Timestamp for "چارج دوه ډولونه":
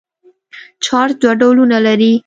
0.85-1.77